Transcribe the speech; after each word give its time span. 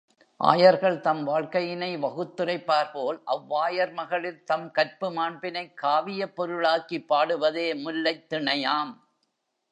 ஆயர்கள் 0.39 0.99
தம் 0.99 1.27
வாழ்க்கையினை 1.27 1.89
வகுத்துரைப்பார்போல், 1.97 3.19
அவ்வாயர் 3.25 3.91
மகளிர் 3.91 4.43
தம் 4.43 4.71
கற்பு 4.71 5.09
மாண்பினைக் 5.11 5.73
காவியப் 5.81 6.35
பொருளாக்கிப் 6.35 7.13
பாடுவதே 7.13 7.67
முல்லைத் 7.83 8.25
திணையாம். 8.29 8.93